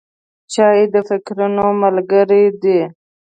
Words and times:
چای 0.53 0.79
د 0.93 0.95
فکرونو 1.09 1.65
ملګری 1.81 2.45
دی. 2.61 2.79